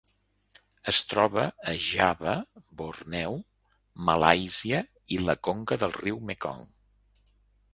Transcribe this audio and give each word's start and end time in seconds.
Es 0.91 1.01
troba 1.09 1.43
a 1.71 1.75
Java, 1.87 2.33
Borneo, 2.79 3.35
Malàisia 4.09 4.81
i 5.17 5.21
la 5.29 5.37
conca 5.49 5.79
del 5.85 5.95
riu 6.01 6.19
Mekong. 6.31 6.65